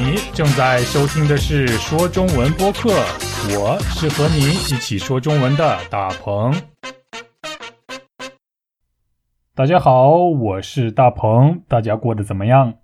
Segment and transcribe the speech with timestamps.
[0.00, 2.88] 你正在收听的是说中文播客，
[3.50, 6.54] 我是和你一起说中文的大鹏。
[9.56, 12.74] 大家好，我是大鹏，大家过得怎么样？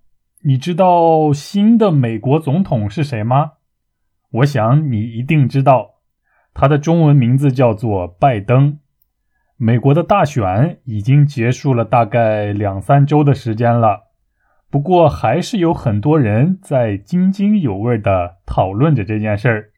[0.42, 3.52] 你知道新的美国总统是谁吗？
[4.32, 6.00] 我想你一定知道，
[6.52, 8.80] 他的中文名字叫做拜登。
[9.56, 14.03] 美国的大选已经结束了大概两三周的时间了。
[14.74, 19.70] 不过，还是有很多人在津津有味的讨论着这件事儿。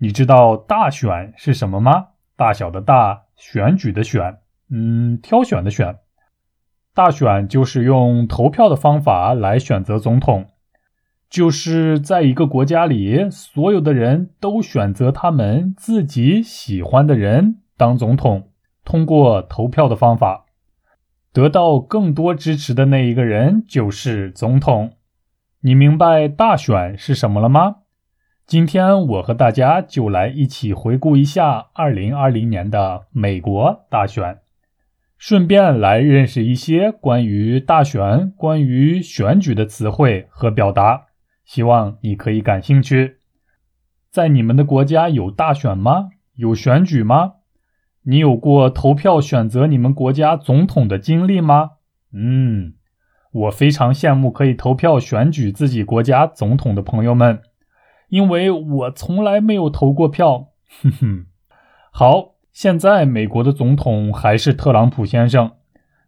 [0.00, 2.08] 你知道大选是什么吗？
[2.36, 4.36] 大小的“大”，选举的“选”，
[4.70, 5.96] 嗯，挑选的“选”。
[6.94, 10.48] 大选就是用投票的方法来选择总统，
[11.30, 18.50] 就是在一个国家里，所有的人都选择他们自己喜欢的人当总统，
[18.84, 20.44] 通过投票的方法。
[21.38, 24.94] 得到更多支持的那一个人就是总统。
[25.60, 27.76] 你明白大选是什么了吗？
[28.44, 34.38] 今天我和大家就来一起回顾一下2020年的美国大选，
[35.16, 41.04] 顺便来认识一些关于大选、关于选举的词汇和表达。
[41.44, 43.18] 希望你可以感兴趣。
[44.10, 46.08] 在你们的国家有大选吗？
[46.34, 47.34] 有选举吗？
[48.10, 51.72] 你有过投票选择你们国家总统的经历吗？
[52.10, 52.72] 嗯，
[53.32, 57.42] 我非常羡慕可以投票选举自己国家总统的朋友们，
[58.08, 60.48] 因为我从来没有投过票。
[60.80, 61.26] 哼哼。
[61.92, 65.52] 好，现在美国的总统还是特朗普先生，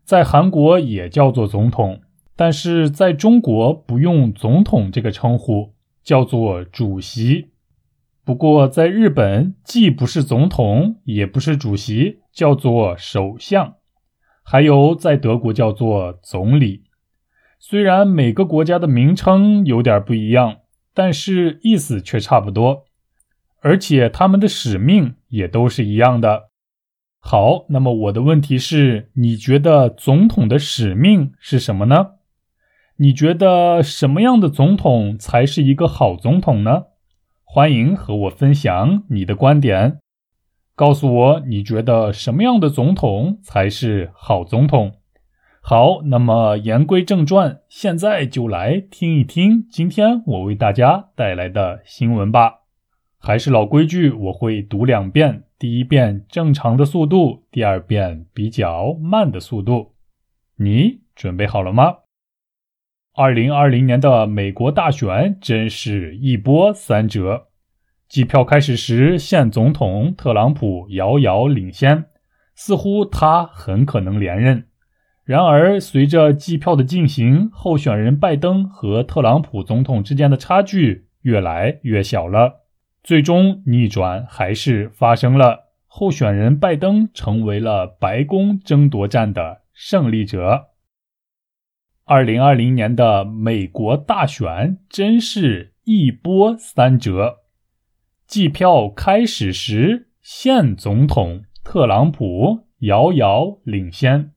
[0.02, 2.00] 在韩国也叫做总统，
[2.34, 7.49] 但是在中国不用总统这个称呼，叫做主席。
[8.24, 13.77] 不过，在日本，既不是总统，也不是主席，叫做首相；
[14.44, 16.84] 还有在德国叫做总理。
[17.58, 20.58] 虽然每个国家的名称有点不一样，
[20.94, 22.84] 但是意思却差不多，
[23.60, 26.50] 而且他们的使命也都是一样的。
[27.18, 32.12] 好，那么我的问题是：你觉得总统的使命是什么呢？
[32.96, 36.84] 你觉得什么样的总统才是一个好总统呢？
[37.52, 39.98] 欢迎和我分享你的观点，
[40.77, 44.92] 告诉我你觉得什么样的总统才是好总统。
[45.60, 52.60] 好，那么言归正传，现在就来听一听今天我为大家带来的新闻吧。
[53.18, 59.96] 还是老规矩，我会读两遍，第一遍正常的速度，第二遍比较慢的速度。
[60.55, 61.96] 你准备好了吗？
[63.20, 67.48] 二零二零年的美国大选真是一波三折。
[68.08, 72.07] 计票开始时，现总统特朗普遥遥领先，
[72.55, 74.64] 似乎他很可能连任。
[75.23, 82.63] 然而，随着计票的进行，候选人拜登和特朗普总统之间的差距越来越小了。
[83.02, 90.70] 最终，逆转还是发生了，候选人拜登成为了白宫争夺战的胜利者。
[92.10, 97.36] 二零二零年的美国大选真是一波三折。
[98.26, 104.32] 计票开始时，现总统特朗普遥遥领先，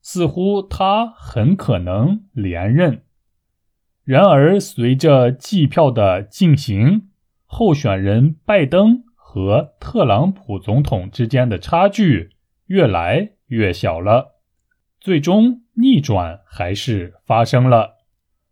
[0.00, 3.02] 似乎他很可能连任。
[4.04, 7.08] 然而，随着计票的进行，
[7.44, 12.30] 候选人拜登和特朗普总统之间的差距
[12.66, 14.36] 越来越小了，
[15.00, 15.62] 最终。
[15.80, 17.96] 逆转还是发生了，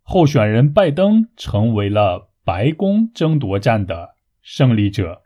[0.03, 5.23] 候选人拜登成为了白宫争夺战的胜利者。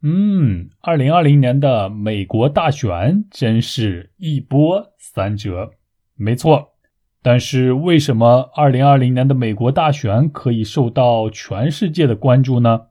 [0.00, 5.72] 嗯，二零二零年的美国大选真是一波三折，
[6.14, 6.68] 没错。
[7.20, 12.82] 但是为什么二零二零年的美国大选可以受到全世界的关注呢？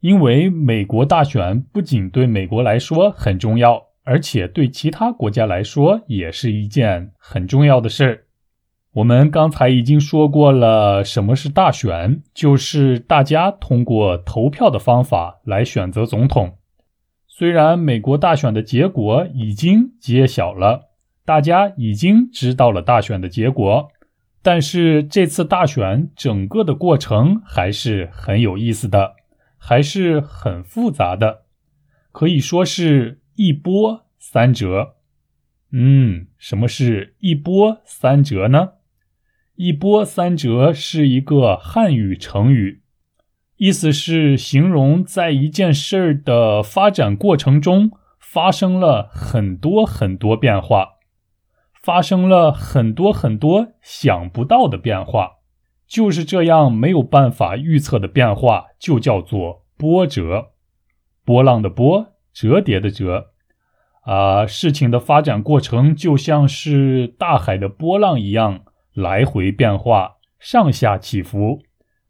[0.00, 3.89] 因为美国大选不仅对美国来说很重要。
[4.02, 8.26] 而且对其他国家来说也是一件很重要的事。
[8.92, 12.22] 我们刚才已经说过了，什么是大选？
[12.34, 16.56] 就是大家通过投票的方法来选择总统。
[17.28, 20.90] 虽然美国大选的结果已经揭晓了，
[21.24, 23.90] 大家已经知道了大选的结果，
[24.42, 29.14] 但是这次大选整个的过程还是很有意思的，
[29.56, 31.42] 还是很复杂的，
[32.10, 33.19] 可以说是。
[33.42, 34.96] 一波三折，
[35.72, 38.72] 嗯，什么是一波三折呢？
[39.54, 42.82] 一波三折是一个汉语成语，
[43.56, 50.98] 意思是形容在一件事儿的发展过程中发生了很多很多变化，
[51.82, 55.38] 发生了很多很多想不到的变化，
[55.86, 60.50] 就是这样没有办法预测的变化，就叫做波折。
[61.24, 63.28] 波浪的波，折叠的折。
[64.10, 71.60] 啊，事情的发展过程就像是大海的波浪一样，来回变化，上下起伏。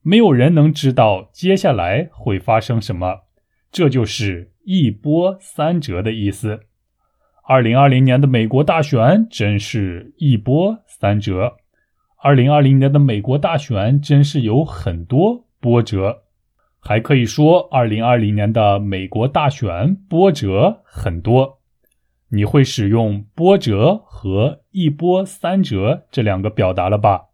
[0.00, 3.24] 没有人能知道接下来会发生什么，
[3.70, 6.60] 这就是一波三折的意思。
[7.46, 11.58] 二零二零年的美国大选真是一波三折。
[12.22, 16.22] 二零二零年的美国大选真是有很多波折，
[16.80, 21.59] 还可以说二零二零年的美国大选波折很多。
[22.32, 27.26] 你会使用波折和一波三折这两个表达了吧？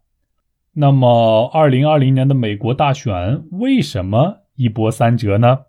[0.73, 5.61] 那么，二零二零年的美国大选为什么一波三折呢？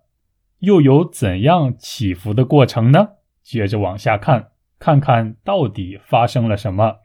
[0.60, 3.10] 又有怎样起伏的过程呢？
[3.42, 4.48] 接着往下看，
[4.78, 6.96] 看看到底发生了什么。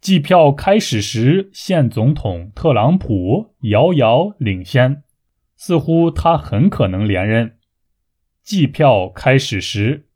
[0.00, 5.02] 计票开始时，现总统特朗普遥遥领先，
[5.56, 7.58] 似乎他很可能连任。
[8.42, 10.08] 计票开始时。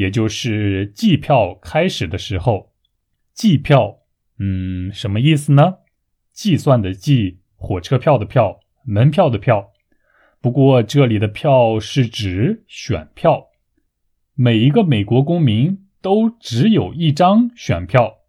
[0.00, 2.72] 也就是计票开始的时候，
[3.34, 3.98] 计票，
[4.38, 5.74] 嗯，什么意思呢？
[6.32, 9.72] 计算的计，火车票的票，门票的票。
[10.40, 13.48] 不过这里的票是指选票，
[14.34, 18.20] 每一个美国公民都只有一张选票，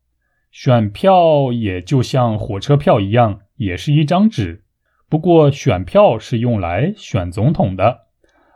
[0.51, 4.65] 选票也就像火车票一样，也是一张纸。
[5.07, 8.07] 不过选票是用来选总统的。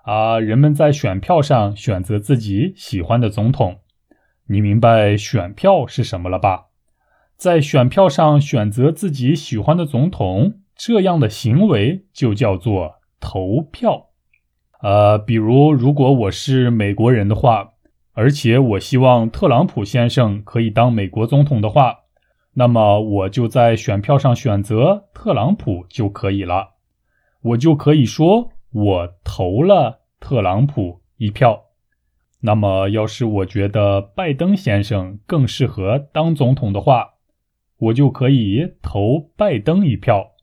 [0.05, 3.79] 啊，人们在选票上选择自己喜欢的总统，
[4.47, 6.67] 你明白选票是什么了吧？
[7.35, 14.09] 在选票上选择自己喜欢的总统，这样的行为就叫做投票。
[14.83, 17.71] 呃，比如，如果我是美国人的话，
[18.13, 22.01] 而且我希望特朗普先生可以当美国总统的话，
[22.53, 26.75] 那么我就在选票上选择特朗普就可以了，
[27.41, 28.51] 我就可以说。
[28.75, 31.67] 我投了特朗普一票，
[32.41, 37.13] 那么要是我觉得拜登先生更适合当总统的话，
[37.77, 40.33] 我就可以投拜登一票。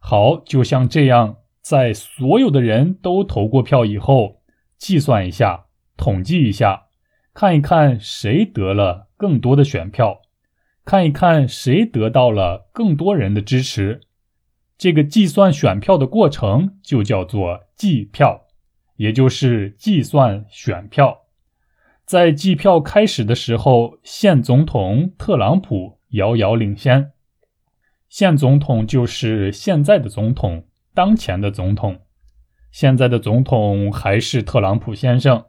[0.00, 4.42] 好，就像这样，在所有的人都投过票以后，
[4.76, 5.66] 计算一下，
[5.96, 6.86] 统计一下，
[7.32, 10.22] 看一看谁得了更多的选票，
[10.84, 14.00] 看一看谁得到了更多人的支持。
[14.76, 18.46] 这个计算选票的过程就叫做计票，
[18.96, 21.22] 也就是计算选票。
[22.04, 27.12] 在计票开始的时候，现总统特朗普遥遥领先。
[28.08, 32.00] 现总统就是现在的总统，当前的总统。
[32.70, 35.44] 现在的总统还是特朗普先生。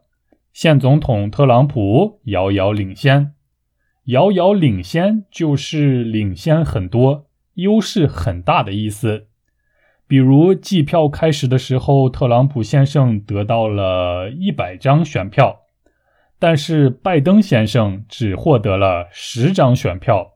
[0.53, 3.33] 现总统特朗普遥遥领先，
[4.05, 7.27] 遥遥领先就是领先很多。
[7.55, 9.27] 优势很大的意思，
[10.07, 15.61] 比如计票开始的时候，特朗普先生得到了一百张选票，
[16.37, 20.33] 但是拜登先生只获得了十张选票，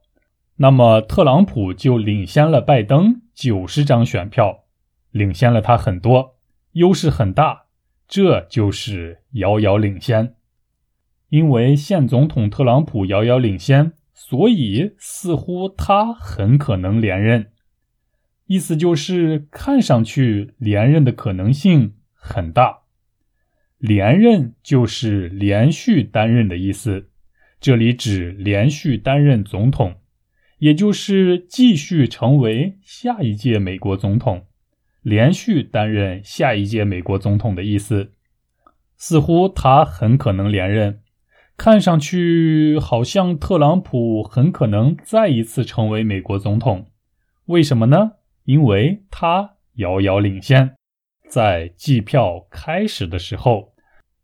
[0.57, 4.63] 那么特朗普就领先了拜登九十张选票，
[5.11, 6.35] 领先了他很多，
[6.73, 7.65] 优势很大，
[8.07, 10.35] 这就是遥遥领先。
[11.29, 13.93] 因为现总统特朗普遥遥领先。
[14.21, 17.53] 所以，似乎他很可能连任，
[18.47, 22.81] 意思就是看上去连任的可能性很大。
[23.77, 27.09] 连任就是连续担任的意思，
[27.61, 30.01] 这里指连续担任总统，
[30.57, 34.47] 也就是继续成为下一届美国总统，
[35.01, 38.11] 连续担任下一届美国总统的意思。
[38.97, 40.99] 似乎他很可能连任。
[41.59, 46.85] 看上去好像特朗普很可能再一次成为美国总统，
[47.47, 48.13] 为什么呢？
[48.45, 50.75] 因为他遥遥领先，
[51.27, 53.73] 在计票开始的时候。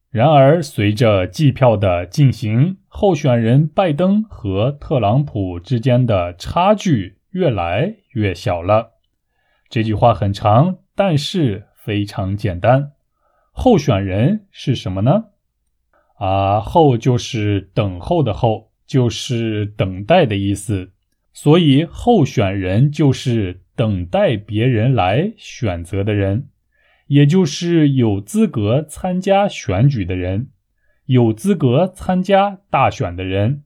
[0.10, 8.92] 然而，随着计票的进行，候选人拜登和特朗普之间的差距越来越小了。
[9.68, 12.94] 这句话很长，但是非常简单。
[13.52, 15.26] 候选人是什么呢？
[16.16, 20.92] 啊，候就是等候的候，就是等待的意思。
[21.34, 26.48] 所以候选人就是等待别人来选择的人，
[27.08, 30.48] 也就是有资格参加选举的人，
[31.06, 33.64] 有资格参加大选的人。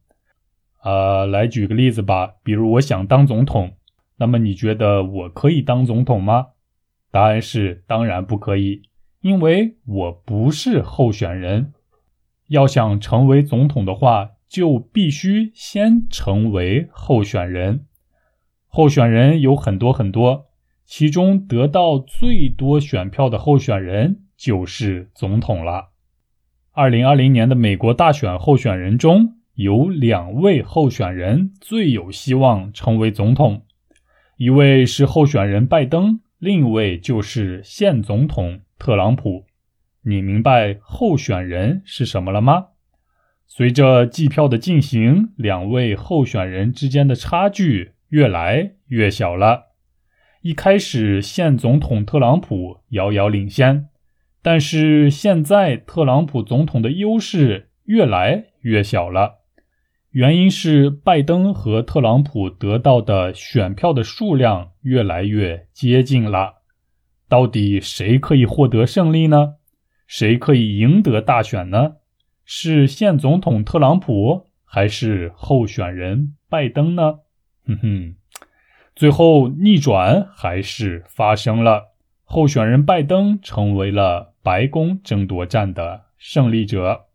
[0.80, 3.74] 啊，来举个例子吧，比如我想当总统，
[4.18, 6.48] 那么你觉得我可以当总统吗？
[7.12, 8.82] 答案是当然不可以，
[9.22, 11.74] 因为我不是候选人。
[12.50, 17.86] 要想成为总统的话，就必须先成为候选人。
[18.68, 20.48] 候选人有很多很多，
[20.86, 25.90] 其中得到最多选票的候选人就是总统了。
[26.72, 33.64] 二零二零年的美国大选候选人中有两位候选人最有希望成为总统，
[34.38, 39.49] 一位是候选人拜登，另一位就是现总统特朗普。
[40.04, 42.68] 你明白候选人是什么了吗？
[43.48, 47.94] 随着计票的进行，两位候选人之间的差距。
[48.10, 49.68] 越来越小了。
[50.42, 53.90] 一开始，现总统特朗普遥遥领先，
[54.42, 59.42] 但是现在特朗普总统的优势越来越小了。
[60.10, 66.64] 原因是拜登和特朗普得到的选票的数量越来越接近了。
[67.28, 69.58] 到底谁可以获得胜利呢？
[70.10, 71.98] 谁可以赢得大选呢？
[72.44, 77.20] 是现总统特朗普还是候选人拜登呢？
[77.68, 78.16] 哼哼，
[78.96, 87.06] 最后逆转还是发生了，候选人拜登成为了白宫争夺战的胜利者。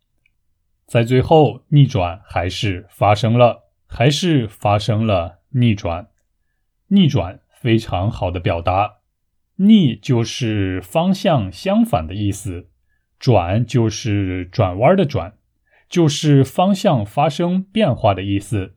[0.87, 6.07] 在最后，逆转还是发生了，还是发生了逆转。
[6.87, 8.99] 逆转非常好的表达，
[9.57, 12.69] 逆就是方向相反的意思，
[13.25, 15.33] 转就是转弯的转，
[15.89, 18.75] 就是方向发生变化的意思。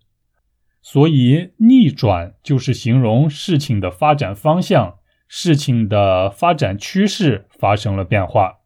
[0.81, 8.59] 所以，逆转就是形容事情的发展方向、事情的发展趋势发生了变化。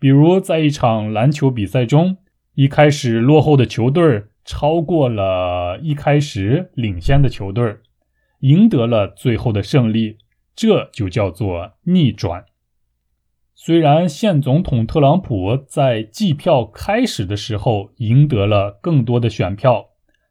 [0.00, 2.16] 比如，在一场篮球比赛中，
[2.56, 7.76] 一开始落后的球队超过了一开始领先的球队，
[8.40, 10.18] 赢得了最后的胜利，
[10.56, 12.46] 这就叫做逆转。
[13.60, 19.88] 虽然现总统特朗普在计票开始的时候赢得了更多的选票。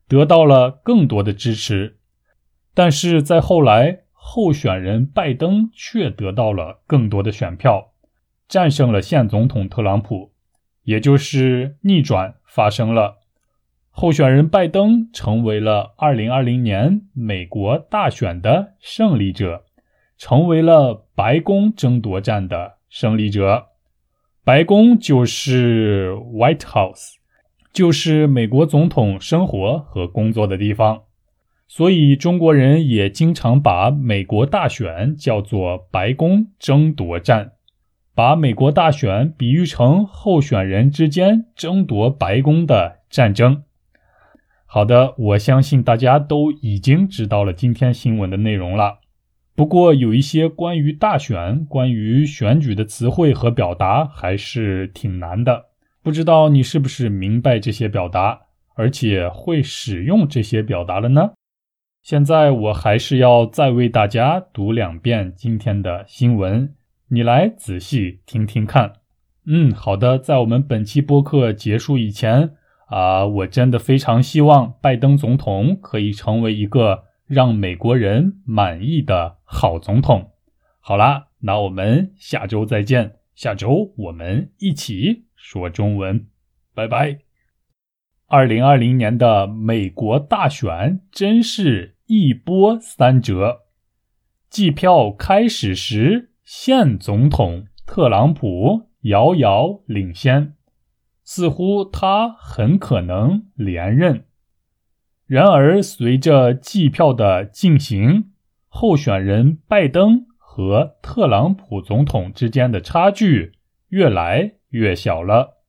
[0.08, 1.98] 得到了更多的支持，
[2.74, 7.92] 但是在后来，候选人拜登却得到了更多的选票，
[8.48, 10.32] 战胜了现总统特朗普，
[10.84, 13.18] 也就是逆转发生了。
[13.90, 19.66] 候选人拜登成为了2020年美国大选的胜利者，
[20.18, 23.68] 成为了白宫争夺战的胜利者。
[24.44, 27.14] 白宫就是 White House。
[27.72, 31.04] 就是美国总统生活和工作的地方，
[31.68, 37.52] 所以中国人也经常把美国大选叫做“白宫争夺战”，
[38.16, 43.62] 把美国大选比喻成候选人之间争夺白宫的战争。
[44.66, 49.02] 好的，我相信大家都已经知道了今天新闻的内容了。
[49.58, 55.66] 不过有一些关于大选、关于选举的词汇和表达还是挺难的。
[56.04, 58.42] 不知道你是不是明白这些表达，
[58.76, 61.32] 而且会使用这些表达了呢？
[62.04, 66.76] 现在我还是要再为大家读两遍今天的新闻，
[67.08, 68.94] 你来仔细听听看。
[69.48, 70.20] 嗯，好的。
[70.20, 72.52] 在我们本期播客结束以前
[72.90, 80.32] 啊，我真的非常希望拜登总统可以成为一个让美国人满意的好总统。
[80.80, 83.18] 好啦，那我们下周再见。
[83.36, 85.26] 下周我们一起。
[85.36, 86.28] 说中文，
[86.74, 87.20] 拜拜。
[88.26, 93.60] 二零二零年的美国大选真是一波三折。
[94.50, 100.56] 计票开始时，现总统特朗普遥遥领先，
[101.24, 104.26] 似乎他很可能连任。
[105.28, 108.32] 然而，随着计票的进行，
[108.68, 113.54] 候选人拜登和特朗普总统之间的差距
[113.90, 114.54] 越来。
[114.70, 115.62] 越小了，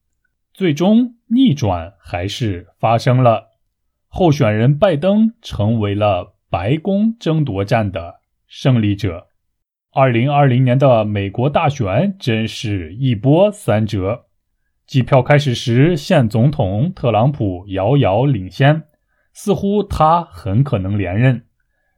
[0.53, 3.51] 最终逆转还是发生了，
[4.09, 8.17] 候选人拜登成为了白宫争夺战的
[8.49, 9.29] 胜利者。
[9.93, 14.25] 二零二零年的美国大选真是一波三折。
[14.85, 18.83] 计票开始时，现总统特朗普遥遥领先，
[19.33, 21.45] 似乎他很可能连任。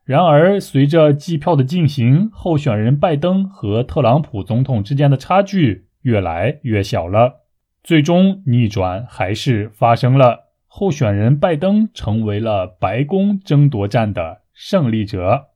[0.05, 5.87] 然而，随着计票的进行，候选人拜登和特朗普总统之间的差距。
[6.03, 7.43] 越来越小了，
[7.83, 10.55] 最终逆转还是发生了。
[10.67, 15.49] 候选人拜登成为了白宫争夺战的胜利者。